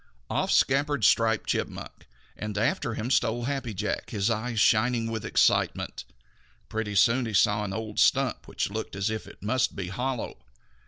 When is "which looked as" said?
8.47-9.11